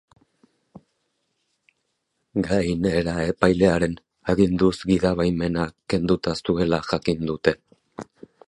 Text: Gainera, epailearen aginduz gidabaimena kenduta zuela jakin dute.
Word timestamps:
Gainera, 2.47 3.13
epailearen 3.33 3.95
aginduz 4.35 4.73
gidabaimena 4.93 5.69
kenduta 5.95 6.35
zuela 6.43 6.85
jakin 6.93 7.25
dute. 7.33 7.59